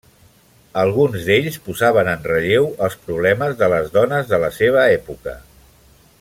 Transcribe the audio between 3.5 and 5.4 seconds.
de les dones de la seva època.